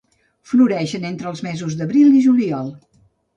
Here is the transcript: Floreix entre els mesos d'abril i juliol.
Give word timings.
Floreix 0.53 0.95
entre 1.09 1.29
els 1.33 1.43
mesos 1.49 1.77
d'abril 1.83 2.17
i 2.21 2.23
juliol. 2.29 2.73